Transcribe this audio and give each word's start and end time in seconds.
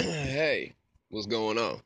hey, 0.04 0.72
what's 1.10 1.26
going 1.26 1.58
on? 1.58 1.78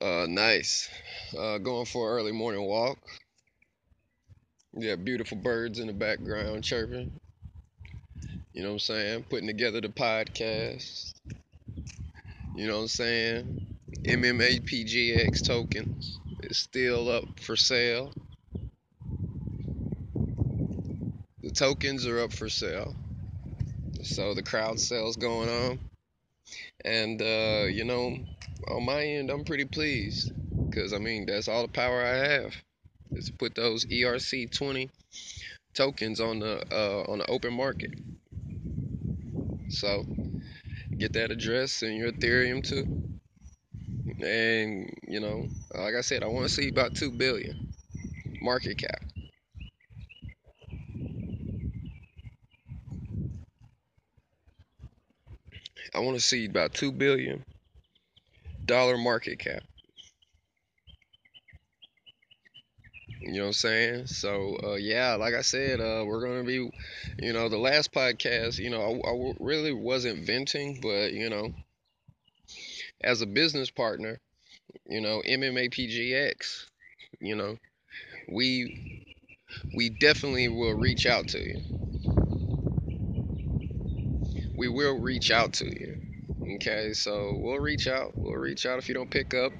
Uh, 0.00 0.26
nice. 0.26 0.88
Uh, 1.38 1.58
going 1.58 1.84
for 1.84 2.10
an 2.10 2.18
early 2.18 2.32
morning 2.32 2.62
walk. 2.62 2.98
Yeah, 4.72 4.96
beautiful 4.96 5.36
birds 5.36 5.80
in 5.80 5.86
the 5.86 5.92
background 5.92 6.64
chirping. 6.64 7.12
You 8.54 8.62
know 8.62 8.68
what 8.68 8.74
I'm 8.74 8.78
saying? 8.78 9.24
Putting 9.28 9.48
together 9.48 9.82
the 9.82 9.88
podcast. 9.88 11.12
You 12.56 12.68
know 12.68 12.76
what 12.76 12.82
I'm 12.82 12.88
saying? 12.88 13.66
MMAPGX 14.04 15.46
tokens 15.46 16.18
is 16.44 16.56
still 16.56 17.10
up 17.10 17.38
for 17.38 17.54
sale. 17.54 18.14
The 21.42 21.50
tokens 21.50 22.06
are 22.06 22.20
up 22.20 22.32
for 22.32 22.48
sale. 22.48 22.96
So 24.02 24.34
the 24.34 24.42
crowd 24.42 24.80
sales 24.80 25.16
going 25.16 25.48
on. 25.48 25.80
And, 26.84 27.22
uh, 27.22 27.66
you 27.70 27.84
know, 27.84 28.16
on 28.68 28.84
my 28.84 29.02
end, 29.02 29.30
I'm 29.30 29.44
pretty 29.44 29.64
pleased. 29.64 30.32
Because, 30.68 30.92
I 30.92 30.98
mean, 30.98 31.26
that's 31.26 31.48
all 31.48 31.62
the 31.62 31.72
power 31.72 32.02
I 32.02 32.16
have. 32.16 32.54
Is 33.12 33.26
to 33.26 33.32
put 33.32 33.54
those 33.54 33.84
ERC20 33.84 34.88
tokens 35.74 36.20
on 36.20 36.38
the 36.38 36.64
uh, 36.72 37.10
on 37.10 37.18
the 37.18 37.30
open 37.30 37.52
market. 37.52 37.92
So 39.68 40.04
get 40.98 41.12
that 41.14 41.30
address 41.30 41.82
and 41.82 41.96
your 41.96 42.12
Ethereum 42.12 42.62
too. 42.62 42.86
And 44.24 44.94
you 45.06 45.20
know, 45.20 45.46
like 45.74 45.94
I 45.94 46.00
said, 46.00 46.22
I 46.22 46.26
want 46.26 46.48
to 46.48 46.52
see 46.54 46.68
about 46.68 46.94
two 46.94 47.10
billion 47.10 47.72
market 48.40 48.78
cap. 48.78 49.02
I 55.94 56.00
want 56.00 56.16
to 56.16 56.20
see 56.24 56.46
about 56.46 56.74
two 56.74 56.92
billion 56.92 57.44
dollar 58.64 58.96
market 58.98 59.38
cap. 59.38 59.62
You 63.20 63.32
know 63.34 63.40
what 63.42 63.46
I'm 63.48 63.52
saying? 63.54 64.06
So, 64.06 64.56
uh, 64.62 64.74
yeah, 64.74 65.14
like 65.14 65.34
I 65.34 65.42
said, 65.42 65.80
uh, 65.80 66.04
we're 66.06 66.20
to 66.40 66.46
be, 66.46 66.70
you 67.24 67.32
know, 67.32 67.48
the 67.48 67.56
last 67.58 67.92
podcast, 67.92 68.58
you 68.58 68.70
know, 68.70 68.80
I, 68.82 69.10
I 69.10 69.32
really 69.40 69.72
wasn't 69.72 70.26
venting, 70.26 70.80
but, 70.80 71.12
you 71.12 71.30
know, 71.30 71.52
as 73.02 73.22
a 73.22 73.26
business 73.26 73.70
partner, 73.70 74.20
you 74.88 75.00
know, 75.00 75.22
MMAPGX, 75.26 76.66
you 77.20 77.36
know, 77.36 77.58
we 78.28 79.06
we 79.74 79.90
definitely 79.90 80.48
will 80.48 80.74
reach 80.74 81.06
out 81.06 81.28
to 81.28 81.40
you. 81.40 81.81
We 84.62 84.68
will 84.68 85.00
reach 85.00 85.32
out 85.32 85.54
to 85.54 85.64
you. 85.64 86.00
Okay, 86.54 86.92
so 86.92 87.36
we'll 87.36 87.58
reach 87.58 87.88
out. 87.88 88.12
We'll 88.14 88.36
reach 88.36 88.64
out 88.64 88.78
if 88.78 88.88
you 88.88 88.94
don't 88.94 89.10
pick 89.10 89.34
up. 89.34 89.50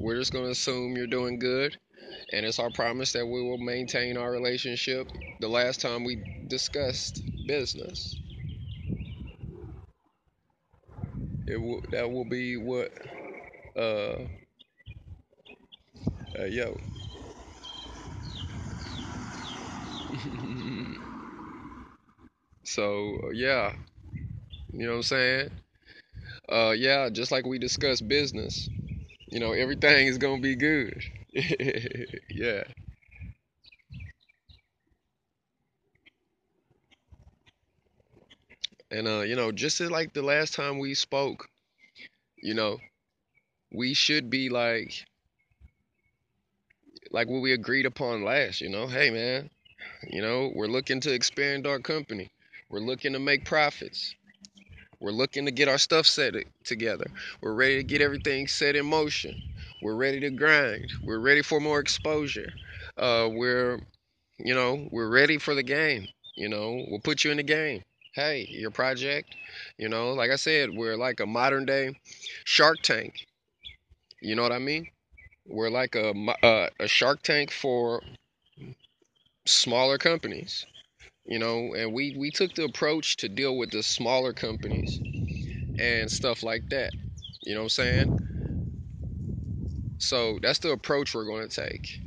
We're 0.00 0.16
just 0.16 0.32
to 0.32 0.50
assume 0.50 0.96
you're 0.96 1.06
doing 1.06 1.38
good 1.38 1.76
and 2.32 2.44
it's 2.44 2.58
our 2.58 2.70
promise 2.70 3.12
that 3.12 3.24
we 3.24 3.40
will 3.40 3.58
maintain 3.58 4.16
our 4.16 4.32
relationship 4.32 5.06
the 5.38 5.46
last 5.46 5.80
time 5.80 6.02
we 6.02 6.44
discussed 6.48 7.22
business. 7.46 8.16
It 11.46 11.58
will, 11.58 11.82
that 11.92 12.10
will 12.10 12.28
be 12.28 12.56
what 12.56 12.90
uh, 13.76 14.24
uh 16.36 16.44
yo 16.48 16.76
so 22.64 23.30
yeah 23.32 23.72
you 24.76 24.84
know 24.86 24.92
what 24.92 24.96
i'm 24.98 25.02
saying 25.02 25.50
uh 26.50 26.74
yeah 26.76 27.08
just 27.08 27.32
like 27.32 27.46
we 27.46 27.58
discussed 27.58 28.06
business 28.08 28.68
you 29.28 29.40
know 29.40 29.52
everything 29.52 30.06
is 30.06 30.18
gonna 30.18 30.40
be 30.40 30.56
good 30.56 31.02
yeah. 32.30 32.64
And 38.90 39.06
uh, 39.06 39.20
you 39.20 39.36
know, 39.36 39.52
just 39.52 39.80
like 39.80 40.12
the 40.12 40.22
last 40.22 40.54
time 40.54 40.78
we 40.78 40.94
spoke, 40.94 41.48
you 42.36 42.54
know, 42.54 42.78
we 43.72 43.94
should 43.94 44.30
be 44.30 44.48
like 44.50 45.06
like 47.10 47.28
what 47.28 47.40
we 47.42 47.52
agreed 47.52 47.86
upon 47.86 48.24
last, 48.24 48.60
you 48.60 48.68
know. 48.68 48.86
Hey 48.86 49.10
man, 49.10 49.50
you 50.10 50.22
know, 50.22 50.52
we're 50.54 50.66
looking 50.68 51.00
to 51.02 51.12
expand 51.12 51.66
our 51.66 51.80
company. 51.80 52.30
We're 52.70 52.80
looking 52.80 53.14
to 53.14 53.20
make 53.20 53.44
profits. 53.44 54.14
We're 55.00 55.10
looking 55.10 55.44
to 55.46 55.52
get 55.52 55.68
our 55.68 55.78
stuff 55.78 56.06
set 56.06 56.34
together. 56.64 57.06
We're 57.40 57.54
ready 57.54 57.76
to 57.76 57.82
get 57.82 58.00
everything 58.00 58.48
set 58.48 58.76
in 58.76 58.86
motion. 58.86 59.40
We're 59.82 59.94
ready 59.94 60.20
to 60.20 60.30
grind. 60.30 60.90
We're 61.04 61.18
ready 61.18 61.42
for 61.42 61.60
more 61.60 61.80
exposure. 61.80 62.52
Uh, 62.96 63.28
we're, 63.30 63.80
you 64.38 64.54
know, 64.54 64.88
we're 64.90 65.08
ready 65.08 65.38
for 65.38 65.54
the 65.54 65.62
game. 65.62 66.08
You 66.34 66.48
know, 66.48 66.84
we'll 66.88 67.00
put 67.00 67.24
you 67.24 67.30
in 67.30 67.36
the 67.36 67.42
game. 67.42 67.82
Hey, 68.14 68.46
your 68.50 68.70
project, 68.70 69.34
you 69.76 69.90
know, 69.90 70.12
like 70.14 70.30
I 70.30 70.36
said, 70.36 70.70
we're 70.74 70.96
like 70.96 71.20
a 71.20 71.26
modern 71.26 71.66
day 71.66 71.98
Shark 72.44 72.78
Tank. 72.82 73.26
You 74.22 74.34
know 74.34 74.42
what 74.42 74.52
I 74.52 74.58
mean? 74.58 74.88
We're 75.46 75.68
like 75.68 75.94
a, 75.94 76.14
a, 76.42 76.68
a 76.80 76.88
Shark 76.88 77.22
Tank 77.22 77.50
for 77.50 78.02
smaller 79.44 79.98
companies. 79.98 80.64
You 81.26 81.38
know, 81.40 81.74
and 81.76 81.92
we, 81.92 82.16
we 82.16 82.30
took 82.30 82.54
the 82.54 82.64
approach 82.64 83.16
to 83.18 83.28
deal 83.28 83.56
with 83.56 83.70
the 83.70 83.82
smaller 83.82 84.32
companies 84.32 85.00
and 85.78 86.10
stuff 86.10 86.42
like 86.42 86.68
that. 86.70 86.92
You 87.42 87.54
know 87.54 87.62
what 87.62 87.64
I'm 87.64 87.68
saying? 87.70 88.26
So 89.98 90.38
that's 90.40 90.60
the 90.60 90.70
approach 90.70 91.14
we're 91.14 91.24
going 91.24 91.48
to 91.48 91.68
take. 91.68 92.00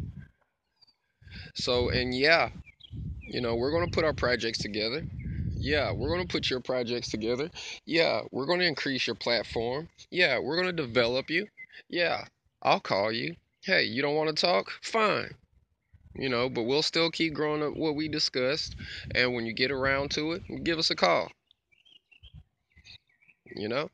So, 1.55 1.89
and 1.89 2.15
yeah, 2.15 2.49
you 3.21 3.41
know, 3.41 3.55
we're 3.55 3.71
going 3.71 3.85
to 3.85 3.91
put 3.91 4.05
our 4.05 4.13
projects 4.13 4.59
together. 4.59 5.03
Yeah, 5.55 5.91
we're 5.91 6.07
going 6.07 6.25
to 6.25 6.27
put 6.27 6.49
your 6.49 6.61
projects 6.61 7.09
together. 7.09 7.49
Yeah, 7.85 8.21
we're 8.31 8.45
going 8.45 8.59
to 8.59 8.65
increase 8.65 9.05
your 9.05 9.15
platform. 9.15 9.89
Yeah, 10.09 10.39
we're 10.39 10.55
going 10.55 10.73
to 10.73 10.83
develop 10.85 11.29
you. 11.29 11.47
Yeah, 11.89 12.25
I'll 12.61 12.79
call 12.79 13.11
you. 13.11 13.35
Hey, 13.63 13.83
you 13.83 14.01
don't 14.01 14.15
want 14.15 14.29
to 14.29 14.41
talk? 14.41 14.71
Fine. 14.81 15.31
You 16.19 16.29
know, 16.29 16.49
but 16.49 16.63
we'll 16.63 16.83
still 16.83 17.09
keep 17.09 17.33
growing 17.33 17.63
up 17.63 17.75
what 17.75 17.95
we 17.95 18.07
discussed. 18.07 18.75
And 19.15 19.33
when 19.33 19.47
you 19.47 19.53
get 19.53 19.71
around 19.71 20.11
to 20.11 20.33
it, 20.33 20.63
give 20.63 20.77
us 20.77 20.91
a 20.91 20.95
call. 20.95 21.31
You 23.55 23.67
know? 23.67 23.89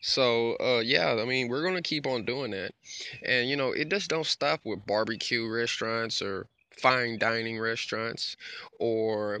So 0.00 0.56
uh, 0.60 0.80
yeah, 0.84 1.14
I 1.14 1.24
mean 1.24 1.48
we're 1.48 1.62
gonna 1.62 1.82
keep 1.82 2.06
on 2.06 2.24
doing 2.24 2.52
that, 2.52 2.74
and 3.22 3.48
you 3.48 3.56
know 3.56 3.72
it 3.72 3.90
just 3.90 4.08
don't 4.08 4.26
stop 4.26 4.60
with 4.64 4.86
barbecue 4.86 5.46
restaurants 5.46 6.22
or 6.22 6.46
fine 6.70 7.18
dining 7.18 7.58
restaurants 7.58 8.36
or 8.78 9.40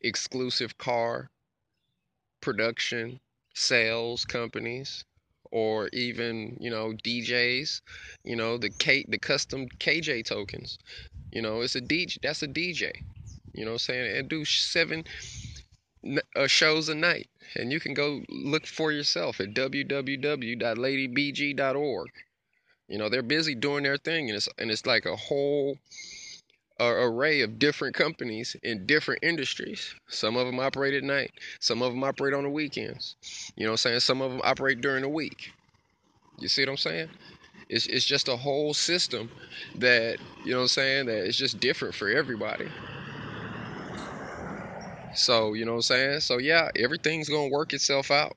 exclusive 0.00 0.78
car 0.78 1.30
production 2.40 3.20
sales 3.54 4.24
companies 4.24 5.04
or 5.52 5.88
even 5.92 6.56
you 6.60 6.70
know 6.70 6.92
DJs, 7.04 7.80
you 8.24 8.34
know 8.34 8.58
the 8.58 8.70
K 8.70 9.04
the 9.08 9.18
custom 9.18 9.68
KJ 9.78 10.24
tokens, 10.24 10.78
you 11.30 11.42
know 11.42 11.60
it's 11.60 11.76
a 11.76 11.80
DJ 11.80 12.18
that's 12.20 12.42
a 12.42 12.48
DJ, 12.48 12.90
you 13.52 13.64
know 13.64 13.72
I'm 13.72 13.78
saying 13.78 14.16
and 14.16 14.28
do 14.28 14.44
seven 14.44 15.04
uh, 16.36 16.46
shows 16.46 16.88
a 16.88 16.94
night. 16.94 17.28
And 17.54 17.72
you 17.72 17.80
can 17.80 17.94
go 17.94 18.22
look 18.28 18.66
for 18.66 18.92
yourself 18.92 19.40
at 19.40 19.54
www.ladybg.org. 19.54 22.10
You 22.88 22.98
know, 22.98 23.08
they're 23.08 23.22
busy 23.22 23.54
doing 23.54 23.84
their 23.84 23.96
thing, 23.96 24.28
and 24.28 24.36
it's, 24.36 24.48
and 24.58 24.70
it's 24.70 24.84
like 24.86 25.06
a 25.06 25.16
whole 25.16 25.78
array 26.80 27.40
of 27.42 27.58
different 27.58 27.94
companies 27.94 28.56
in 28.62 28.86
different 28.86 29.22
industries. 29.22 29.94
Some 30.08 30.36
of 30.36 30.46
them 30.46 30.58
operate 30.58 30.94
at 30.94 31.04
night, 31.04 31.32
some 31.60 31.82
of 31.82 31.92
them 31.92 32.04
operate 32.04 32.34
on 32.34 32.44
the 32.44 32.50
weekends. 32.50 33.16
You 33.56 33.64
know 33.64 33.70
what 33.70 33.74
I'm 33.74 33.76
saying? 33.78 34.00
Some 34.00 34.20
of 34.20 34.32
them 34.32 34.40
operate 34.44 34.80
during 34.80 35.02
the 35.02 35.08
week. 35.08 35.52
You 36.38 36.48
see 36.48 36.62
what 36.62 36.70
I'm 36.70 36.76
saying? 36.76 37.08
It's, 37.68 37.86
it's 37.86 38.04
just 38.04 38.28
a 38.28 38.36
whole 38.36 38.74
system 38.74 39.30
that, 39.76 40.18
you 40.44 40.50
know 40.50 40.58
what 40.58 40.62
I'm 40.62 40.68
saying, 40.68 41.06
that 41.06 41.24
it's 41.26 41.38
just 41.38 41.60
different 41.60 41.94
for 41.94 42.08
everybody. 42.08 42.68
So, 45.14 45.54
you 45.54 45.64
know 45.64 45.72
what 45.72 45.76
I'm 45.76 45.82
saying? 45.82 46.20
So, 46.20 46.38
yeah, 46.38 46.70
everything's 46.76 47.28
going 47.28 47.50
to 47.50 47.54
work 47.54 47.72
itself 47.72 48.10
out. 48.10 48.36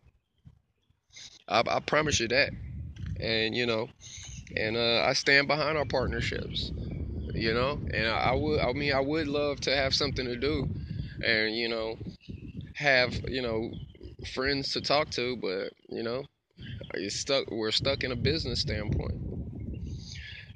I, 1.48 1.63
I, 1.68 1.80
promise 1.80 2.19
you 2.19 2.27
that. 2.30 2.51
And, 3.19 3.56
you 3.56 3.65
know, 3.65 3.89
and 4.56 4.75
uh, 4.75 5.04
I 5.04 5.13
stand 5.13 5.48
behind 5.48 5.77
our 5.77 5.86
partnerships, 5.86 6.71
you 7.36 7.54
know, 7.54 7.80
and 7.94 8.08
I, 8.08 8.32
I 8.32 8.36
would, 8.36 8.60
I 8.60 8.74
mean, 8.74 8.94
I 8.94 9.00
would 9.00 9.28
love 9.28 9.60
to 9.62 9.76
have 9.76 9.94
something 9.94 10.26
to 10.26 10.36
do 10.36 10.68
and, 11.22 11.56
you 11.56 11.70
know, 11.70 11.98
have, 12.76 13.14
you 13.28 13.42
know, 13.42 13.72
friends 14.34 14.74
to 14.74 14.82
talk 14.82 15.10
to, 15.12 15.38
but, 15.38 15.72
you 15.90 16.04
know, 16.04 16.24
stuck, 17.10 17.50
we're 17.52 17.72
stuck 17.72 18.04
in 18.04 18.12
a 18.12 18.16
business 18.16 18.62
standpoint. 18.62 19.20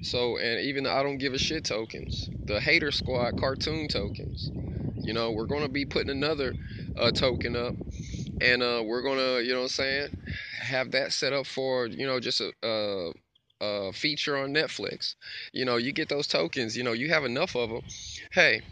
So, 0.02 0.38
and 0.38 0.60
even 0.60 0.86
I 0.86 1.02
don't 1.02 1.18
give 1.18 1.34
a 1.34 1.38
shit 1.38 1.64
tokens, 1.64 2.28
the 2.46 2.58
hater 2.58 2.90
squad 2.90 3.38
cartoon 3.38 3.86
tokens, 3.88 4.50
you 4.96 5.12
know, 5.12 5.32
we're 5.32 5.46
to 5.46 5.68
be 5.68 5.84
putting 5.84 6.10
another 6.10 6.54
uh, 6.96 7.10
token 7.10 7.54
up 7.54 7.74
and 8.40 8.62
uh, 8.62 8.82
we're 8.84 9.02
gonna, 9.02 9.40
you 9.40 9.52
know 9.52 9.58
what 9.58 9.64
I'm 9.64 9.68
saying, 9.68 10.08
have 10.62 10.92
that 10.92 11.12
set 11.12 11.32
up 11.32 11.46
for, 11.46 11.86
you 11.86 12.06
know, 12.06 12.20
just 12.20 12.40
a, 12.40 12.52
a, 12.62 13.12
a 13.60 13.92
feature 13.92 14.36
on 14.36 14.54
Netflix. 14.54 15.14
You 15.52 15.64
know, 15.64 15.76
you 15.76 15.92
get 15.92 16.08
those 16.08 16.26
tokens. 16.26 16.76
You 16.76 16.84
know, 16.84 16.92
you 16.92 17.08
have 17.10 17.24
enough 17.24 17.54
of 17.56 17.70
them. 17.70 17.82
Hey, 18.32 18.62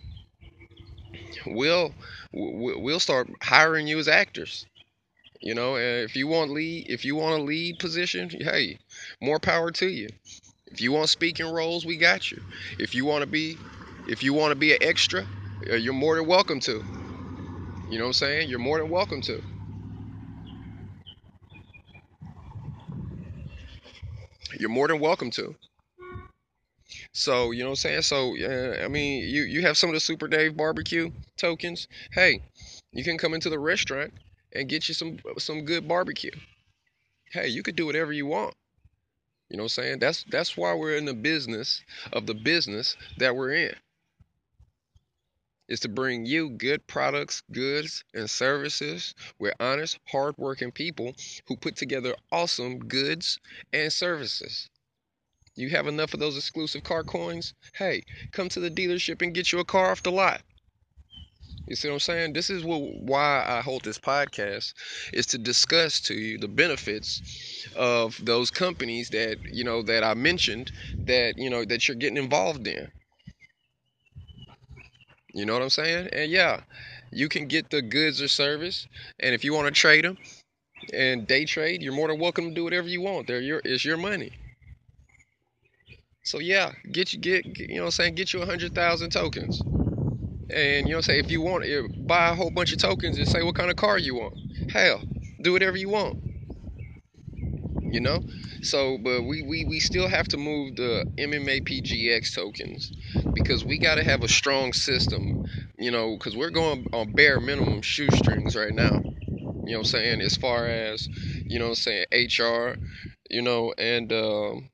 we'll 1.46 1.94
we'll 2.32 3.00
start 3.00 3.28
hiring 3.42 3.86
you 3.86 3.98
as 3.98 4.08
actors. 4.08 4.66
You 5.40 5.54
know, 5.54 5.76
if 5.76 6.16
you 6.16 6.28
want 6.28 6.50
lead, 6.52 6.86
if 6.90 7.04
you 7.04 7.16
want 7.16 7.40
a 7.40 7.44
lead 7.44 7.78
position, 7.78 8.30
hey, 8.30 8.78
more 9.20 9.40
power 9.40 9.70
to 9.72 9.88
you. 9.88 10.08
If 10.66 10.80
you 10.80 10.92
want 10.92 11.10
speaking 11.10 11.46
roles, 11.46 11.86
we 11.86 11.96
got 11.96 12.30
you. 12.32 12.42
If 12.78 12.94
you 12.94 13.04
want 13.04 13.22
to 13.22 13.26
be, 13.28 13.60
if 14.06 14.22
you 14.22 14.34
want 14.34 14.52
to 14.52 14.56
be 14.56 14.72
an 14.72 14.78
extra, 14.80 15.28
uh, 15.70 15.76
you're 15.76 15.92
more 15.94 16.16
than 16.16 16.26
welcome 16.26 16.60
to. 16.60 16.84
You 17.88 17.98
know 17.98 18.04
what 18.04 18.08
I'm 18.10 18.12
saying? 18.14 18.48
You're 18.50 18.60
more 18.60 18.78
than 18.78 18.88
welcome 18.88 19.20
to. 19.22 19.42
You're 24.56 24.70
more 24.70 24.88
than 24.88 25.00
welcome 25.00 25.30
to. 25.32 25.54
So, 27.12 27.50
you 27.50 27.60
know 27.60 27.70
what 27.70 27.84
I'm 27.84 28.00
saying? 28.00 28.02
So, 28.02 28.36
uh, 28.38 28.84
I 28.84 28.88
mean, 28.88 29.22
you, 29.28 29.42
you 29.42 29.62
have 29.62 29.76
some 29.76 29.90
of 29.90 29.94
the 29.94 30.00
Super 30.00 30.28
Dave 30.28 30.56
barbecue 30.56 31.10
tokens. 31.36 31.86
Hey, 32.12 32.40
you 32.92 33.04
can 33.04 33.18
come 33.18 33.34
into 33.34 33.50
the 33.50 33.58
restaurant 33.58 34.14
and 34.52 34.68
get 34.68 34.88
you 34.88 34.94
some 34.94 35.18
some 35.36 35.64
good 35.64 35.86
barbecue. 35.86 36.30
Hey, 37.30 37.48
you 37.48 37.62
could 37.62 37.76
do 37.76 37.86
whatever 37.86 38.12
you 38.12 38.26
want. 38.26 38.54
You 39.50 39.56
know 39.58 39.64
what 39.64 39.78
I'm 39.78 39.84
saying? 39.84 39.98
That's 39.98 40.24
that's 40.24 40.56
why 40.56 40.74
we're 40.74 40.96
in 40.96 41.04
the 41.04 41.14
business 41.14 41.82
of 42.12 42.26
the 42.26 42.34
business 42.34 42.96
that 43.18 43.36
we're 43.36 43.52
in. 43.52 43.74
Is 45.68 45.80
to 45.80 45.88
bring 45.88 46.24
you 46.24 46.50
good 46.50 46.86
products, 46.86 47.42
goods, 47.52 48.02
and 48.14 48.30
services 48.30 49.14
with 49.38 49.54
honest, 49.60 49.98
hardworking 50.08 50.72
people 50.72 51.14
who 51.46 51.56
put 51.56 51.76
together 51.76 52.14
awesome 52.32 52.78
goods 52.78 53.38
and 53.72 53.92
services. 53.92 54.70
You 55.54 55.70
have 55.70 55.86
enough 55.86 56.14
of 56.14 56.20
those 56.20 56.36
exclusive 56.36 56.84
car 56.84 57.04
coins? 57.04 57.52
Hey, 57.74 58.04
come 58.32 58.48
to 58.50 58.60
the 58.60 58.70
dealership 58.70 59.20
and 59.22 59.34
get 59.34 59.52
you 59.52 59.58
a 59.58 59.64
car 59.64 59.90
off 59.90 60.02
the 60.02 60.12
lot. 60.12 60.42
You 61.66 61.76
see 61.76 61.88
what 61.88 61.94
I'm 61.94 62.00
saying? 62.00 62.32
This 62.32 62.48
is 62.48 62.64
what, 62.64 62.80
why 62.80 63.44
I 63.46 63.60
hold 63.60 63.82
this 63.84 63.98
podcast 63.98 64.72
is 65.12 65.26
to 65.26 65.38
discuss 65.38 66.00
to 66.02 66.14
you 66.14 66.38
the 66.38 66.48
benefits 66.48 67.66
of 67.76 68.18
those 68.24 68.50
companies 68.50 69.10
that 69.10 69.36
you 69.52 69.64
know 69.64 69.82
that 69.82 70.02
I 70.02 70.14
mentioned 70.14 70.70
that 71.04 71.36
you 71.36 71.50
know 71.50 71.64
that 71.66 71.86
you're 71.86 71.96
getting 71.96 72.16
involved 72.16 72.66
in. 72.66 72.90
You 75.38 75.46
know 75.46 75.52
what 75.52 75.62
I'm 75.62 75.70
saying? 75.70 76.08
And 76.12 76.32
yeah, 76.32 76.62
you 77.12 77.28
can 77.28 77.46
get 77.46 77.70
the 77.70 77.80
goods 77.80 78.20
or 78.20 78.26
service, 78.26 78.88
and 79.20 79.36
if 79.36 79.44
you 79.44 79.54
want 79.54 79.66
to 79.66 79.72
trade 79.72 80.04
them 80.04 80.18
and 80.92 81.28
day 81.28 81.44
trade, 81.44 81.80
you're 81.80 81.92
more 81.92 82.08
than 82.08 82.18
welcome 82.18 82.48
to 82.48 82.54
do 82.54 82.64
whatever 82.64 82.88
you 82.88 83.00
want. 83.00 83.28
There, 83.28 83.40
your 83.40 83.62
it's 83.64 83.84
your 83.84 83.96
money. 83.96 84.32
So 86.24 86.40
yeah, 86.40 86.72
get 86.90 87.12
you 87.12 87.20
get 87.20 87.46
you 87.46 87.76
know 87.76 87.82
what 87.82 87.86
I'm 87.86 87.90
saying, 87.92 88.14
get 88.16 88.32
you 88.32 88.42
a 88.42 88.46
hundred 88.46 88.74
thousand 88.74 89.10
tokens. 89.10 89.62
And 90.50 90.88
you 90.88 90.94
know 90.94 90.96
what 90.96 90.96
I'm 90.96 91.02
saying, 91.02 91.24
if 91.24 91.30
you 91.30 91.40
want 91.40 91.62
to 91.64 91.88
buy 92.06 92.30
a 92.30 92.34
whole 92.34 92.50
bunch 92.50 92.72
of 92.72 92.78
tokens 92.78 93.16
and 93.16 93.28
say 93.28 93.44
what 93.44 93.54
kind 93.54 93.70
of 93.70 93.76
car 93.76 93.96
you 93.96 94.16
want. 94.16 94.34
Hell, 94.72 95.02
do 95.42 95.52
whatever 95.52 95.76
you 95.76 95.88
want. 95.88 96.18
You 97.80 98.00
know? 98.00 98.20
So 98.62 98.98
but 98.98 99.22
we, 99.24 99.42
we, 99.42 99.64
we 99.64 99.80
still 99.80 100.08
have 100.08 100.28
to 100.28 100.36
move 100.36 100.76
the 100.76 101.04
MMA 101.18 101.60
PGX 101.60 102.34
tokens 102.34 102.92
because 103.34 103.64
we 103.64 103.78
gotta 103.78 104.04
have 104.04 104.22
a 104.22 104.28
strong 104.28 104.72
system, 104.72 105.44
you 105.78 105.90
know, 105.90 106.16
because 106.16 106.36
we're 106.36 106.50
going 106.50 106.86
on 106.92 107.12
bare 107.14 107.40
minimum 107.40 107.82
shoestrings 107.82 108.56
right 108.56 108.74
now. 108.74 109.00
You 109.64 109.72
know 109.74 109.78
what 109.78 109.78
I'm 109.78 109.84
saying? 109.84 110.20
As 110.22 110.36
far 110.36 110.66
as, 110.68 111.08
you 111.44 111.58
know 111.58 111.68
I'm 111.68 111.74
saying, 111.74 112.06
HR, 112.12 112.76
you 113.30 113.42
know, 113.42 113.74
and 113.78 114.12
um 114.12 114.70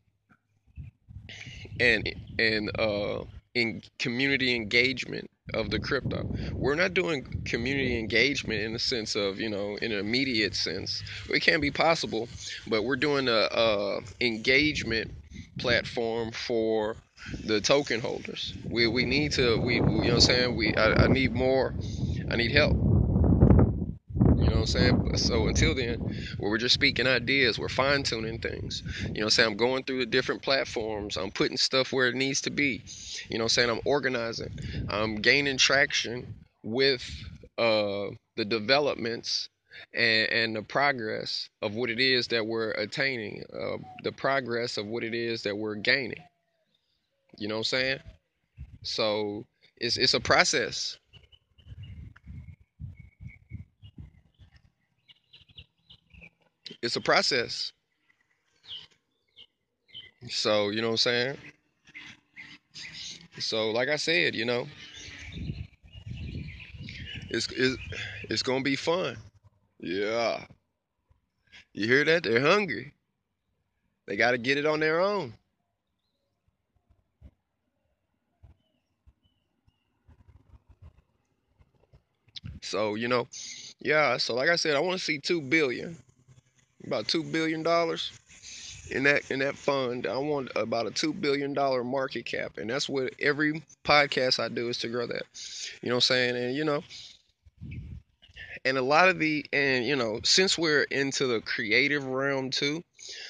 and 1.80 2.12
and 2.38 2.70
uh, 2.78 3.24
in 3.54 3.82
community 3.98 4.54
engagement 4.54 5.30
of 5.52 5.70
the 5.70 5.78
crypto. 5.80 6.26
We're 6.58 6.74
not 6.74 6.94
doing 6.94 7.26
community 7.44 7.98
engagement 7.98 8.60
in 8.60 8.72
the 8.72 8.78
sense 8.78 9.14
of 9.14 9.38
you 9.40 9.50
know 9.50 9.76
in 9.76 9.92
an 9.92 9.98
immediate 9.98 10.54
sense. 10.54 11.02
It 11.28 11.40
can 11.40 11.60
be 11.60 11.70
possible, 11.70 12.28
but 12.66 12.82
we're 12.84 12.96
doing 12.96 13.28
a, 13.28 13.48
a 13.52 14.00
engagement 14.20 15.10
platform 15.58 16.32
for 16.32 16.96
the 17.44 17.60
token 17.60 18.00
holders. 18.00 18.54
We 18.68 18.86
we 18.86 19.04
need 19.04 19.32
to 19.32 19.58
we 19.60 19.76
you 19.76 19.82
know 19.82 19.98
what 20.08 20.14
I'm 20.14 20.20
saying 20.20 20.56
we 20.56 20.74
I, 20.76 21.04
I 21.04 21.06
need 21.08 21.32
more. 21.34 21.74
I 22.30 22.36
need 22.36 22.52
help. 22.52 22.78
I'm 24.64 24.94
saying? 25.00 25.10
So 25.16 25.48
until 25.48 25.74
then, 25.74 26.00
well, 26.38 26.50
we're 26.50 26.58
just 26.58 26.74
speaking 26.74 27.06
ideas. 27.06 27.58
We're 27.58 27.68
fine 27.68 28.02
tuning 28.02 28.38
things. 28.38 28.82
You 29.12 29.20
know 29.20 29.26
I'm 29.26 29.30
saying? 29.30 29.50
I'm 29.50 29.56
going 29.56 29.84
through 29.84 29.98
the 29.98 30.06
different 30.06 30.42
platforms. 30.42 31.16
I'm 31.16 31.30
putting 31.30 31.56
stuff 31.56 31.92
where 31.92 32.08
it 32.08 32.14
needs 32.14 32.40
to 32.42 32.50
be. 32.50 32.82
You 33.28 33.38
know 33.38 33.44
I'm 33.44 33.48
saying? 33.48 33.70
I'm 33.70 33.80
organizing. 33.84 34.58
I'm 34.88 35.16
gaining 35.16 35.56
traction 35.58 36.34
with 36.62 37.08
uh, 37.58 38.06
the 38.36 38.44
developments 38.44 39.48
and, 39.92 40.30
and, 40.30 40.56
the 40.56 40.62
progress 40.62 41.48
of 41.62 41.74
what 41.74 41.90
it 41.90 42.00
is 42.00 42.28
that 42.28 42.46
we're 42.46 42.70
attaining, 42.72 43.44
uh, 43.52 43.76
the 44.02 44.12
progress 44.12 44.76
of 44.76 44.86
what 44.86 45.04
it 45.04 45.14
is 45.14 45.42
that 45.42 45.56
we're 45.56 45.74
gaining. 45.74 46.22
You 47.36 47.48
know 47.48 47.56
what 47.56 47.60
I'm 47.60 47.64
saying? 47.64 47.98
So 48.82 49.46
it's 49.76 49.96
it's 49.96 50.14
a 50.14 50.20
process. 50.20 50.98
It's 56.82 56.96
a 56.96 57.00
process. 57.00 57.72
So, 60.28 60.70
you 60.70 60.80
know 60.80 60.88
what 60.88 60.92
I'm 60.92 60.96
saying? 60.98 61.38
So, 63.38 63.70
like 63.70 63.88
I 63.88 63.96
said, 63.96 64.34
you 64.34 64.44
know, 64.44 64.66
it's 67.30 67.48
it's, 67.52 67.76
it's 68.30 68.42
going 68.42 68.60
to 68.60 68.64
be 68.64 68.76
fun. 68.76 69.16
Yeah. 69.80 70.44
You 71.72 71.86
hear 71.86 72.04
that? 72.04 72.22
They're 72.22 72.40
hungry. 72.40 72.94
They 74.06 74.16
got 74.16 74.32
to 74.32 74.38
get 74.38 74.58
it 74.58 74.66
on 74.66 74.80
their 74.80 75.00
own. 75.00 75.34
So, 82.62 82.94
you 82.94 83.08
know, 83.08 83.28
yeah, 83.80 84.16
so 84.16 84.34
like 84.34 84.48
I 84.48 84.56
said, 84.56 84.74
I 84.76 84.80
want 84.80 84.98
to 84.98 85.04
see 85.04 85.18
2 85.18 85.42
billion 85.42 85.96
about 86.86 87.08
two 87.08 87.22
billion 87.22 87.62
dollars 87.62 88.12
in 88.90 89.04
that 89.04 89.30
in 89.30 89.38
that 89.40 89.56
fund. 89.56 90.06
I 90.06 90.16
want 90.18 90.50
about 90.56 90.86
a 90.86 90.90
two 90.90 91.12
billion 91.12 91.52
dollar 91.52 91.84
market 91.84 92.26
cap, 92.26 92.58
and 92.58 92.68
that's 92.70 92.88
what 92.88 93.12
every 93.20 93.62
podcast 93.84 94.42
I 94.42 94.48
do 94.48 94.68
is 94.68 94.78
to 94.78 94.88
grow 94.88 95.06
that. 95.06 95.22
You 95.82 95.88
know 95.88 95.96
what 95.96 96.10
I'm 96.10 96.16
saying? 96.16 96.36
And 96.36 96.56
you 96.56 96.64
know, 96.64 96.82
and 98.64 98.78
a 98.78 98.82
lot 98.82 99.08
of 99.08 99.18
the 99.18 99.44
and 99.52 99.86
you 99.86 99.96
know, 99.96 100.20
since 100.24 100.58
we're 100.58 100.84
into 100.84 101.26
the 101.26 101.40
creative 101.40 102.04
realm 102.04 102.50
too, 102.50 102.82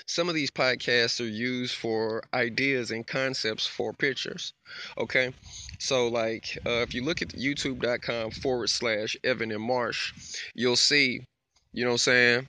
some 0.06 0.28
of 0.28 0.34
these 0.34 0.50
podcasts 0.50 1.20
are 1.20 1.28
used 1.28 1.75
for 1.75 2.23
ideas 2.32 2.90
and 2.90 3.06
concepts 3.06 3.66
for 3.66 3.92
pictures. 3.92 4.52
Okay. 4.99 5.32
So, 5.78 6.08
like, 6.08 6.56
uh, 6.64 6.82
if 6.82 6.94
you 6.94 7.04
look 7.04 7.20
at 7.20 7.28
youtube.com 7.28 8.30
forward 8.30 8.70
slash 8.70 9.16
Evan 9.25 9.50
and 9.50 9.62
Marsh, 9.62 10.12
you'll 10.54 10.76
see, 10.76 11.26
you 11.73 11.84
know 11.84 11.90
what 11.90 11.94
I'm 11.94 11.99
saying? 11.99 12.49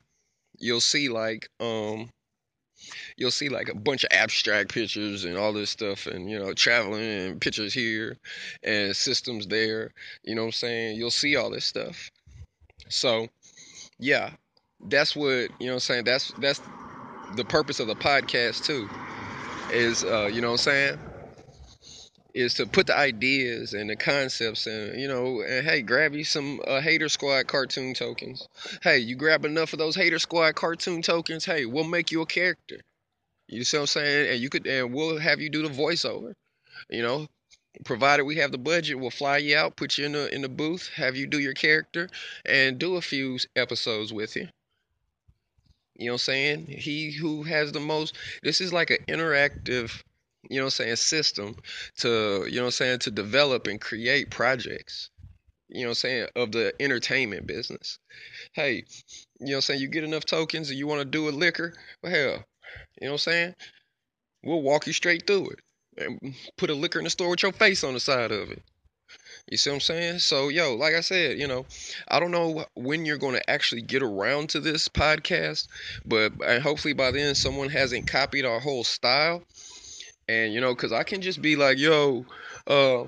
You'll 0.60 0.82
see 0.82 1.10
like 1.10 1.50
um 1.60 2.10
you'll 3.18 3.32
see 3.32 3.50
like 3.50 3.70
a 3.70 3.76
bunch 3.76 4.04
of 4.04 4.10
abstract 4.12 4.74
pictures 4.74 5.24
and 5.24 5.38
all 5.38 5.54
this 5.54 5.70
stuff 5.70 6.08
and 6.08 6.30
you 6.30 6.38
know 6.38 6.54
traveling 6.54 7.02
and 7.02 7.42
pictures 7.42 7.74
here 7.74 8.18
and 8.64 8.96
systems 8.96 9.48
there 9.48 9.92
you 10.24 10.36
know 10.36 10.42
what 10.42 10.48
i'm 10.48 10.52
saying? 10.54 10.98
You'll 10.98 11.12
see 11.12 11.36
all 11.36 11.50
this 11.50 11.66
stuff. 11.66 12.12
So 12.90 13.28
yeah 14.00 14.32
that's 14.88 15.16
what 15.16 15.50
you 15.60 15.68
know 15.68 15.68
what 15.68 15.74
i'm 15.74 15.80
saying? 15.80 16.04
That's 16.04 16.32
that's 16.40 16.62
the 17.36 17.46
purpose 17.46 17.80
of 17.80 17.88
the 17.88 17.96
podcast 17.96 18.66
too 18.66 18.90
is 19.72 20.04
uh 20.04 20.30
you 20.32 20.42
know 20.42 20.50
what 20.50 20.54
i'm 20.54 20.58
saying 20.58 21.00
is 22.36 22.54
to 22.56 22.66
put 22.68 22.88
the 22.88 22.96
ideas 22.96 23.74
and 23.74 23.90
the 23.90 23.96
concepts 23.96 24.68
and 24.68 25.00
you 25.00 25.08
know 25.08 25.42
and 25.42 25.66
hey 25.66 25.82
grab 25.82 26.14
you 26.14 26.26
some 26.26 26.60
uh, 26.68 26.82
hater 26.82 27.08
squad 27.08 27.48
cartoon 27.48 27.94
tokens. 27.94 28.48
Hey 28.84 29.00
you 29.00 29.16
grab 29.16 29.46
enough 29.46 29.72
of 29.72 29.80
those 29.80 29.96
hater 29.96 30.20
squad 30.20 30.54
cartoon 30.54 31.02
tokens 31.02 31.46
hey 31.46 31.66
we'll 31.66 31.86
make 31.86 32.12
you 32.12 32.22
a 32.22 32.26
character. 32.26 32.82
You 33.48 33.64
see 33.64 33.78
what 33.78 33.84
i'm 33.84 33.88
saying? 33.88 34.34
And 34.34 34.40
you 34.42 34.50
could 34.50 34.68
and 34.68 34.94
we'll 34.94 35.18
have 35.18 35.40
you 35.40 35.50
do 35.50 35.64
the 35.64 35.74
voiceover 35.74 36.34
you 36.90 37.02
know? 37.02 37.28
Provided 37.86 38.24
we 38.24 38.36
have 38.36 38.52
the 38.52 38.58
budget 38.58 39.00
we'll 39.00 39.12
fly 39.12 39.38
you 39.38 39.58
out 39.58 39.78
put 39.78 39.98
you 39.98 40.06
in 40.06 40.12
the 40.12 40.34
in 40.36 40.42
the 40.42 40.50
booth 40.50 40.90
have 40.96 41.16
you 41.16 41.28
do 41.28 41.40
your 41.40 41.54
character 41.54 42.10
and 42.46 42.78
do 42.78 42.98
a 42.98 43.02
few 43.02 43.40
episodes 43.56 44.12
with 44.12 44.36
you. 44.36 44.50
You 45.98 46.08
know 46.08 46.14
what 46.14 46.16
i'm 46.16 46.20
saying? 46.20 46.66
He 46.68 47.12
who 47.12 47.44
has 47.44 47.72
the 47.72 47.80
most 47.80 48.18
this 48.44 48.60
is 48.60 48.74
like 48.74 48.90
an 48.90 48.98
interactive 49.08 50.04
you 50.50 50.60
know 50.60 50.66
I'm 50.66 50.70
saying, 50.70 50.96
system 50.96 51.56
to, 51.98 52.46
you 52.50 52.60
know 52.60 52.66
I'm 52.66 52.72
saying, 52.72 53.00
to 53.00 53.12
develop 53.12 53.68
and 53.68 53.80
create 53.80 54.30
projects. 54.30 55.10
you 55.70 55.84
know 55.84 55.90
I'm 55.90 55.96
saying, 55.96 56.28
of 56.36 56.52
the 56.52 56.74
entertainment 56.80 57.48
business. 57.48 58.00
Hey, 58.54 58.86
you 59.40 59.48
know 59.48 59.56
I'm 59.56 59.62
saying, 59.62 59.82
you 59.82 59.88
get 59.88 60.04
enough 60.04 60.26
tokens 60.26 60.70
and 60.70 60.80
you 60.80 60.88
want 60.88 61.00
to 61.00 61.06
do 61.06 61.28
a 61.28 61.32
liquor, 61.32 61.74
well 62.02 62.12
hell, 62.12 62.44
you 63.02 63.08
know 63.08 63.14
I'm 63.14 63.18
saying? 63.18 63.56
We'll 64.44 64.62
walk 64.62 64.88
you 64.88 64.94
straight 64.94 65.26
through 65.28 65.50
it. 65.50 65.60
And 65.98 66.36
put 66.58 66.70
a 66.70 66.74
liquor 66.74 67.00
in 67.00 67.06
the 67.06 67.10
store 67.10 67.30
with 67.30 67.42
your 67.42 67.54
face 67.54 67.84
on 67.84 67.94
the 67.94 68.00
side 68.00 68.32
of 68.32 68.52
it. 68.52 68.62
You 69.50 69.58
see 69.58 69.70
what 69.70 69.76
I'm 69.76 69.82
saying? 69.82 70.20
So, 70.20 70.50
yo, 70.50 70.76
like 70.76 70.94
I 70.94 71.02
said, 71.02 71.40
you 71.40 71.48
know, 71.48 71.66
I 72.08 72.20
don't 72.20 72.32
know 72.32 72.66
when 72.76 73.06
you're 73.06 73.18
going 73.18 73.36
to 73.36 73.50
actually 73.50 73.82
get 73.82 74.04
around 74.04 74.50
to 74.50 74.60
this 74.60 74.90
podcast, 74.90 75.68
but 76.06 76.34
hopefully 76.62 76.94
by 76.94 77.12
then 77.12 77.34
someone 77.34 77.70
hasn't 77.70 78.08
copied 78.08 78.44
our 78.44 78.60
whole 78.60 78.84
style. 78.84 79.44
And, 80.28 80.54
you 80.54 80.62
know, 80.62 80.74
because 80.74 80.92
I 80.92 81.04
can 81.04 81.22
just 81.22 81.42
be 81.42 81.56
like, 81.56 81.78
yo, 81.78 82.26
uh, 82.68 83.04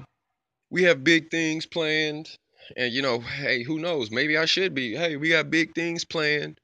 we 0.70 0.84
have 0.84 1.04
big 1.04 1.32
things 1.32 1.66
planned. 1.66 2.30
And, 2.76 2.94
you 2.94 3.02
know, 3.02 3.20
hey, 3.20 3.64
who 3.64 3.80
knows? 3.80 4.12
Maybe 4.12 4.38
I 4.38 4.46
should 4.46 4.76
be. 4.76 4.94
Hey, 4.94 5.16
we 5.16 5.30
got 5.30 5.50
big 5.50 5.74
things 5.74 6.04
planned 6.06 6.60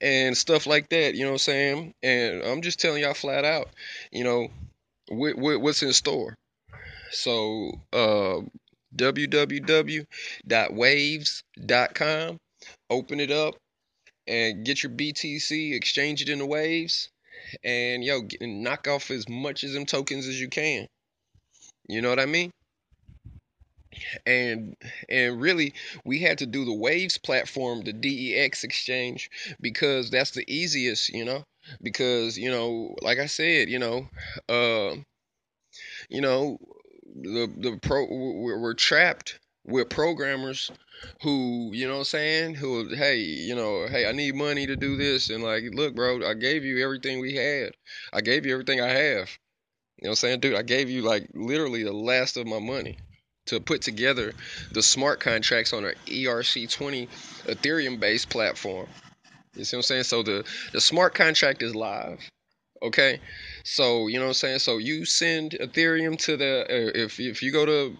and 0.00 0.36
stuff 0.36 0.66
like 0.66 0.88
that. 0.90 1.14
You 1.14 1.24
know 1.24 1.30
what 1.30 1.34
I'm 1.34 1.38
saying? 1.38 1.94
And 2.02 2.42
I'm 2.42 2.62
just 2.62 2.80
telling 2.80 3.02
y'all 3.02 3.14
flat 3.14 3.44
out, 3.44 3.68
you 4.10 4.24
know, 4.24 4.48
what, 5.08 5.38
what, 5.38 5.60
what's 5.60 5.82
in 5.82 5.92
store. 5.92 6.34
So, 7.10 7.80
uh, 7.92 8.40
www.waves.com. 8.96 10.06
Open 12.90 13.20
it 13.20 13.30
up 13.30 13.54
and 14.26 14.64
get 14.64 14.82
your 14.82 14.90
BTC, 14.90 15.72
exchange 15.74 16.22
it 16.22 16.28
in 16.28 16.38
the 16.40 16.46
waves, 16.46 17.08
and 17.64 18.04
yo, 18.04 18.22
get, 18.22 18.40
knock 18.42 18.88
off 18.88 19.10
as 19.10 19.28
much 19.28 19.64
of 19.64 19.72
them 19.72 19.86
tokens 19.86 20.26
as 20.26 20.40
you 20.40 20.48
can. 20.48 20.86
You 21.88 22.02
know 22.02 22.10
what 22.10 22.20
I 22.20 22.26
mean? 22.26 22.50
And 24.26 24.76
and 25.08 25.40
really, 25.40 25.72
we 26.04 26.18
had 26.20 26.38
to 26.38 26.46
do 26.46 26.64
the 26.64 26.74
Waves 26.74 27.16
platform, 27.16 27.82
the 27.82 27.92
DEX 27.92 28.62
exchange, 28.64 29.30
because 29.60 30.10
that's 30.10 30.32
the 30.32 30.44
easiest, 30.52 31.08
you 31.10 31.24
know. 31.24 31.44
Because 31.82 32.36
you 32.36 32.50
know, 32.50 32.94
like 33.00 33.18
I 33.18 33.26
said, 33.26 33.68
you 33.68 33.78
know, 33.78 34.08
uh, 34.48 34.96
you 36.08 36.20
know, 36.20 36.58
the 37.14 37.50
the 37.56 37.78
pro 37.80 38.04
we're, 38.04 38.58
we're 38.58 38.74
trapped 38.74 39.38
with 39.66 39.88
programmers 39.88 40.70
who 41.22 41.70
you 41.72 41.86
know 41.86 41.94
what 41.94 41.98
I'm 41.98 42.04
saying 42.04 42.54
who 42.54 42.94
hey 42.94 43.18
you 43.18 43.54
know 43.54 43.86
hey 43.88 44.08
I 44.08 44.12
need 44.12 44.34
money 44.34 44.66
to 44.66 44.76
do 44.76 44.96
this. 44.96 45.30
And 45.30 45.42
like 45.42 45.64
look 45.72 45.94
bro 45.94 46.26
I 46.28 46.34
gave 46.34 46.64
you 46.64 46.82
everything 46.82 47.20
we 47.20 47.34
had. 47.34 47.72
I 48.12 48.20
gave 48.20 48.46
you 48.46 48.52
everything 48.52 48.80
I 48.80 48.88
have. 48.88 49.28
You 49.98 50.04
know 50.04 50.10
what 50.10 50.10
I'm 50.10 50.16
saying? 50.16 50.40
Dude 50.40 50.54
I 50.54 50.62
gave 50.62 50.90
you 50.90 51.02
like 51.02 51.28
literally 51.34 51.82
the 51.82 51.92
last 51.92 52.36
of 52.36 52.46
my 52.46 52.58
money 52.58 52.98
to 53.46 53.60
put 53.60 53.82
together 53.82 54.32
the 54.72 54.82
smart 54.82 55.20
contracts 55.20 55.72
on 55.72 55.84
an 55.84 55.94
ERC20 56.06 57.08
Ethereum 57.46 58.00
based 58.00 58.28
platform. 58.28 58.88
You 59.54 59.64
see 59.64 59.76
what 59.76 59.80
I'm 59.80 59.82
saying? 59.82 60.04
So 60.04 60.22
the 60.22 60.44
the 60.72 60.80
smart 60.80 61.14
contract 61.14 61.62
is 61.62 61.74
live 61.74 62.20
Okay, 62.82 63.20
so 63.64 64.06
you 64.06 64.18
know 64.18 64.26
what 64.26 64.28
I'm 64.28 64.34
saying. 64.34 64.58
So 64.58 64.78
you 64.78 65.04
send 65.04 65.52
Ethereum 65.52 66.18
to 66.18 66.36
the 66.36 66.66
if 66.94 67.18
if 67.18 67.42
you 67.42 67.50
go 67.50 67.64
to 67.64 67.96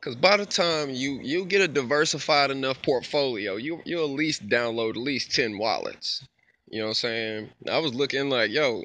Cause 0.06 0.16
by 0.16 0.38
the 0.38 0.46
time 0.46 0.92
you 0.92 1.20
you 1.24 1.46
get 1.46 1.62
a 1.62 1.68
diversified 1.68 2.52
enough 2.52 2.80
portfolio, 2.84 3.56
you 3.56 3.82
you'll 3.86 4.06
at 4.06 4.12
least 4.12 4.48
download 4.48 4.92
at 4.92 4.98
least 4.98 5.34
ten 5.34 5.58
wallets. 5.58 6.24
You 6.70 6.82
know 6.82 6.86
what 6.86 6.90
I'm 6.90 6.94
saying? 6.94 7.50
I 7.72 7.80
was 7.80 7.96
looking 7.96 8.30
like, 8.30 8.52
yo, 8.52 8.84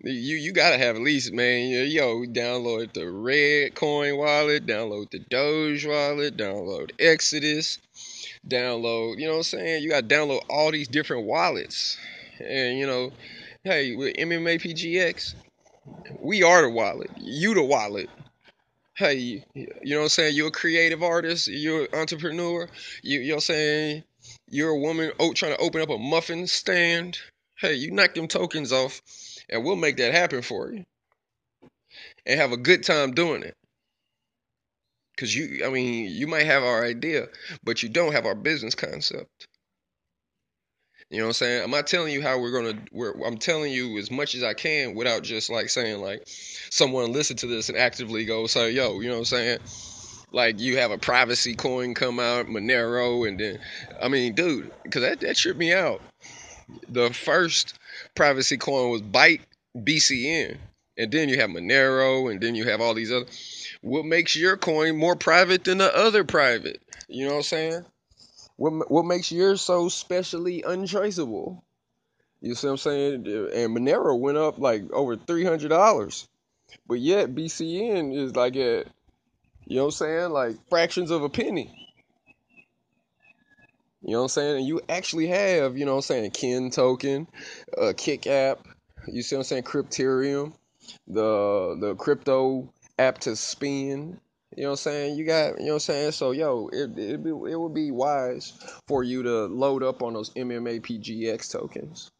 you 0.00 0.36
you 0.36 0.54
gotta 0.54 0.78
have 0.78 0.96
at 0.96 1.02
least 1.02 1.34
man, 1.34 1.90
yo, 1.90 2.22
download 2.22 2.94
the 2.94 3.06
Red 3.10 3.74
Coin 3.74 4.16
wallet, 4.16 4.64
download 4.64 5.10
the 5.10 5.18
Doge 5.18 5.84
wallet, 5.84 6.38
download 6.38 6.92
Exodus, 6.98 7.78
download, 8.48 9.18
you 9.18 9.26
know 9.26 9.32
what 9.32 9.38
I'm 9.38 9.42
saying? 9.42 9.82
You 9.82 9.90
gotta 9.90 10.06
download 10.06 10.40
all 10.48 10.72
these 10.72 10.88
different 10.88 11.26
wallets. 11.26 11.98
And 12.40 12.78
you 12.78 12.86
know, 12.86 13.12
hey, 13.62 13.94
with 13.94 14.16
MMA 14.16 14.58
PGX, 14.58 15.34
we 16.18 16.42
are 16.42 16.62
the 16.62 16.70
wallet. 16.70 17.10
You 17.18 17.52
the 17.52 17.62
wallet 17.62 18.08
hey, 18.98 19.44
you 19.54 19.68
know 19.84 19.98
what 19.98 20.02
I'm 20.02 20.08
saying? 20.08 20.34
You're 20.34 20.48
a 20.48 20.52
creative 20.52 21.04
artist, 21.04 21.46
you're 21.46 21.82
an 21.82 21.94
entrepreneur, 21.94 22.68
you, 23.02 23.20
you 23.20 23.28
know 23.28 23.34
what 23.34 23.36
I'm 23.36 23.40
saying? 23.42 24.04
You're 24.50 24.70
a 24.70 24.78
woman 24.78 25.12
oh, 25.20 25.32
trying 25.32 25.54
to 25.54 25.60
open 25.60 25.80
up 25.80 25.90
a 25.90 25.98
muffin 25.98 26.48
stand. 26.48 27.16
Hey, 27.56 27.74
you 27.74 27.92
knock 27.92 28.14
them 28.14 28.26
tokens 28.26 28.72
off 28.72 29.00
and 29.48 29.64
we'll 29.64 29.76
make 29.76 29.96
that 29.98 30.14
happen 30.14 30.42
for 30.42 30.72
you. 30.72 30.84
And 32.26 32.40
have 32.40 32.52
a 32.52 32.56
good 32.56 32.82
time 32.82 33.12
doing 33.12 33.44
it. 33.44 33.54
Cause 35.16 35.34
you 35.34 35.64
I 35.64 35.70
mean, 35.70 36.10
you 36.10 36.28
might 36.28 36.46
have 36.46 36.62
our 36.62 36.84
idea, 36.84 37.26
but 37.64 37.82
you 37.82 37.88
don't 37.88 38.12
have 38.12 38.26
our 38.26 38.36
business 38.36 38.76
concept. 38.76 39.47
You 41.10 41.18
know 41.18 41.24
what 41.24 41.28
I'm 41.28 41.34
saying? 41.34 41.64
I'm 41.64 41.70
not 41.70 41.86
telling 41.86 42.12
you 42.12 42.20
how 42.20 42.38
we're 42.38 42.52
gonna. 42.52 42.78
We're, 42.92 43.12
I'm 43.24 43.38
telling 43.38 43.72
you 43.72 43.96
as 43.96 44.10
much 44.10 44.34
as 44.34 44.42
I 44.42 44.52
can 44.52 44.94
without 44.94 45.22
just 45.22 45.48
like 45.48 45.70
saying 45.70 46.02
like 46.02 46.24
someone 46.26 47.12
listen 47.12 47.36
to 47.38 47.46
this 47.46 47.70
and 47.70 47.78
actively 47.78 48.26
go 48.26 48.46
say 48.46 48.72
yo. 48.72 49.00
You 49.00 49.08
know 49.08 49.14
what 49.14 49.20
I'm 49.20 49.24
saying? 49.24 49.58
Like 50.32 50.60
you 50.60 50.76
have 50.76 50.90
a 50.90 50.98
privacy 50.98 51.54
coin 51.54 51.94
come 51.94 52.20
out, 52.20 52.46
Monero, 52.46 53.26
and 53.26 53.40
then 53.40 53.58
I 54.02 54.08
mean, 54.08 54.34
dude, 54.34 54.70
because 54.82 55.00
that 55.00 55.20
that 55.20 55.36
tripped 55.36 55.58
me 55.58 55.72
out. 55.72 56.02
The 56.90 57.10
first 57.10 57.78
privacy 58.14 58.58
coin 58.58 58.90
was 58.90 59.00
Byte 59.00 59.40
BCN, 59.74 60.58
and 60.98 61.10
then 61.10 61.30
you 61.30 61.40
have 61.40 61.48
Monero, 61.48 62.30
and 62.30 62.38
then 62.38 62.54
you 62.54 62.64
have 62.68 62.82
all 62.82 62.92
these 62.92 63.10
other. 63.10 63.26
What 63.80 64.04
makes 64.04 64.36
your 64.36 64.58
coin 64.58 64.98
more 64.98 65.16
private 65.16 65.64
than 65.64 65.78
the 65.78 65.96
other 65.96 66.24
private? 66.24 66.82
You 67.08 67.24
know 67.24 67.30
what 67.30 67.36
I'm 67.38 67.42
saying? 67.44 67.84
What 68.58 68.90
what 68.90 69.04
makes 69.04 69.30
yours 69.30 69.60
so 69.60 69.88
specially 69.88 70.62
untraceable? 70.62 71.64
You 72.40 72.56
see 72.56 72.66
what 72.66 72.72
I'm 72.72 72.78
saying? 72.78 73.14
And 73.54 73.76
Monero 73.76 74.18
went 74.18 74.36
up 74.36 74.58
like 74.58 74.82
over 74.92 75.16
three 75.16 75.44
hundred 75.44 75.68
dollars, 75.68 76.26
but 76.86 76.98
yet 76.98 77.36
BCN 77.36 78.12
is 78.16 78.34
like 78.34 78.56
at 78.56 78.88
you 79.66 79.76
know 79.76 79.84
what 79.84 79.86
I'm 79.86 79.90
saying, 79.92 80.30
like 80.30 80.56
fractions 80.68 81.12
of 81.12 81.22
a 81.22 81.28
penny. 81.28 81.72
You 84.02 84.12
know 84.12 84.18
what 84.18 84.24
I'm 84.24 84.28
saying? 84.28 84.56
And 84.58 84.66
you 84.66 84.80
actually 84.88 85.28
have, 85.28 85.76
you 85.76 85.84
know 85.84 85.92
what 85.92 85.98
I'm 85.98 86.02
saying, 86.02 86.30
Kin 86.32 86.70
token, 86.70 87.28
uh, 87.76 87.92
Kik 87.96 88.26
app. 88.26 88.66
You 89.06 89.22
see 89.22 89.36
what 89.36 89.40
I'm 89.40 89.44
saying? 89.44 89.62
Crypterium, 89.64 90.52
the 91.06 91.76
the 91.80 91.94
crypto 91.94 92.72
app 92.98 93.18
to 93.20 93.36
spin. 93.36 94.18
You 94.58 94.64
know 94.64 94.70
what 94.70 94.80
I'm 94.80 94.92
saying? 94.92 95.16
You 95.16 95.24
got, 95.24 95.60
you 95.60 95.66
know 95.66 95.74
what 95.74 95.74
I'm 95.74 95.78
saying? 95.78 96.10
So, 96.10 96.32
yo, 96.32 96.68
it 96.72 96.98
it 96.98 97.22
be 97.22 97.30
it 97.30 97.60
would 97.60 97.74
be 97.74 97.92
wise 97.92 98.54
for 98.88 99.04
you 99.04 99.22
to 99.22 99.44
load 99.44 99.84
up 99.84 100.02
on 100.02 100.14
those 100.14 100.30
MMA 100.30 100.80
PGX 100.80 101.52
tokens. 101.52 102.10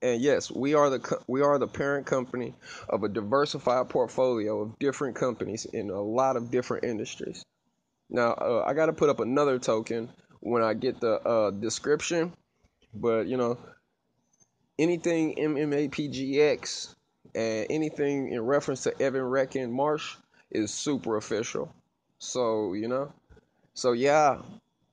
And 0.00 0.22
yes, 0.22 0.50
we 0.50 0.72
are 0.72 0.88
the 0.88 1.18
we 1.28 1.42
are 1.42 1.58
the 1.58 1.66
parent 1.66 2.06
company 2.06 2.54
of 2.88 3.02
a 3.04 3.10
diversified 3.10 3.90
portfolio 3.90 4.62
of 4.62 4.78
different 4.78 5.16
companies 5.16 5.66
in 5.66 5.90
a 5.90 6.00
lot 6.00 6.38
of 6.38 6.50
different 6.50 6.84
industries. 6.84 7.44
Now, 8.08 8.30
uh, 8.40 8.64
I 8.66 8.72
got 8.72 8.86
to 8.86 8.94
put 8.94 9.10
up 9.10 9.20
another 9.20 9.58
token 9.58 10.08
when 10.40 10.62
I 10.62 10.72
get 10.72 10.98
the 10.98 11.20
uh, 11.20 11.50
description, 11.50 12.32
but 12.94 13.26
you 13.26 13.36
know, 13.36 13.58
anything 14.78 15.34
MMA 15.36 15.90
PGX 15.90 16.94
and 17.34 17.66
anything 17.68 18.32
in 18.32 18.40
reference 18.40 18.84
to 18.84 18.98
Evan 18.98 19.24
Reckon 19.24 19.70
Marsh 19.70 20.16
is 20.50 20.72
super 20.72 21.18
official. 21.18 21.70
So, 22.22 22.74
you 22.74 22.86
know, 22.86 23.12
so 23.74 23.90
yeah, 23.90 24.42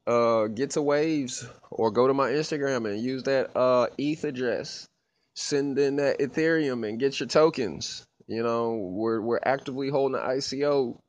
uh, 0.07 0.47
get 0.47 0.71
to 0.71 0.81
Waves 0.81 1.47
or 1.69 1.91
go 1.91 2.07
to 2.07 2.13
my 2.13 2.31
Instagram 2.31 2.89
and 2.89 2.99
use 2.99 3.21
that 3.23 3.55
uh, 3.55 3.85
ETH 3.99 4.23
address. 4.23 4.87
Send 5.35 5.77
in 5.77 5.97
that 5.97 6.17
Ethereum 6.17 6.89
and 6.89 6.99
get 6.99 7.19
your 7.19 7.29
tokens. 7.29 8.03
You 8.25 8.41
know, 8.41 8.73
we're 8.73 9.21
we're 9.21 9.39
actively 9.45 9.89
holding 9.89 10.19
the 10.19 10.25
ICO 10.25 10.99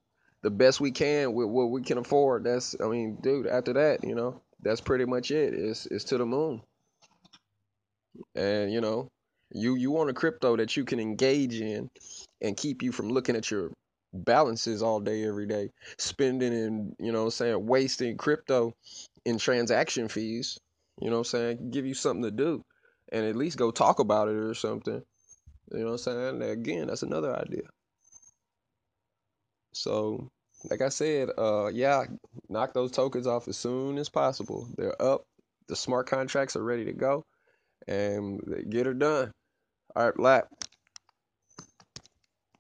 the 0.43 0.51
best 0.51 0.79
we 0.79 0.91
can 0.91 1.33
with 1.33 1.49
what 1.49 1.71
we 1.71 1.81
can 1.83 1.97
afford. 1.97 2.45
That's, 2.45 2.77
I 2.79 2.89
mean, 2.89 3.17
dude. 3.23 3.47
After 3.47 3.73
that, 3.73 4.05
you 4.05 4.15
know, 4.15 4.43
that's 4.61 4.83
pretty 4.83 5.07
much 5.07 5.31
it. 5.31 5.55
It's 5.55 5.87
it's 5.87 6.05
to 6.05 6.19
the 6.19 6.27
moon. 6.27 6.61
And 8.35 8.71
you 8.71 8.83
know, 8.83 9.09
you 9.53 9.75
you 9.75 9.91
want 9.91 10.11
a 10.11 10.15
crypto 10.15 10.59
that 10.59 10.77
you 10.77 10.85
can 10.85 11.01
engage 11.01 11.63
in 11.63 11.89
and 12.43 12.59
keep 12.59 12.83
you 12.83 12.93
from 12.93 13.09
looking 13.09 13.37
at 13.37 13.51
your 13.51 13.71
balances 14.13 14.83
all 14.83 15.01
day 15.01 15.25
every 15.25 15.47
day, 15.47 15.71
spending 15.99 16.53
and 16.53 16.97
you 16.99 17.13
know, 17.13 17.29
saying 17.31 17.67
wasting 17.67 18.17
crypto 18.17 18.75
in 19.25 19.39
transaction 19.39 20.09
fees. 20.09 20.59
You 21.01 21.11
know, 21.11 21.19
I'm 21.19 21.25
saying 21.25 21.71
give 21.71 21.87
you 21.87 21.95
something 21.95 22.25
to 22.25 22.31
do, 22.31 22.65
and 23.13 23.25
at 23.25 23.37
least 23.37 23.59
go 23.59 23.71
talk 23.71 23.99
about 23.99 24.29
it 24.29 24.37
or 24.37 24.55
something. 24.55 25.03
You 25.73 25.85
know, 25.85 25.93
I'm 25.93 25.99
saying 25.99 26.43
again, 26.43 26.89
that's 26.89 27.03
another 27.03 27.35
idea. 27.35 27.63
So, 29.73 30.31
like 30.69 30.83
I 30.83 30.89
said, 30.89 31.31
uh, 31.39 31.69
yeah, 31.73 32.05
knock 32.49 32.75
those 32.75 32.91
tokens 32.91 33.27
off 33.27 33.49
as 33.49 33.57
soon 33.57 33.99
as 33.99 34.09
possible. 34.09 34.69
They're 34.77 35.01
up. 35.01 35.25
The 35.69 35.77
smart 35.77 36.09
contracts 36.09 36.57
are 36.57 36.65
ready 36.65 36.87
to 36.87 36.93
go, 36.93 37.25
and 37.87 38.41
get 38.69 38.87
her 38.87 38.95
done. 38.95 39.31
All 39.95 40.07
right, 40.07 40.19
lap. 40.19 40.49